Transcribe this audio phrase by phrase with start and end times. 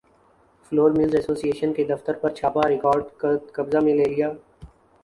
[0.71, 4.31] floor mills association کے دفترپر چھاپہ ریکارڈ قبضہ میں لے لیا